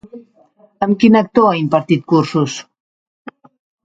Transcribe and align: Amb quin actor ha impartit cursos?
Amb 0.85 0.95
quin 1.03 1.17
actor 1.19 1.45
ha 1.49 1.59
impartit 1.59 2.07
cursos? 2.13 2.57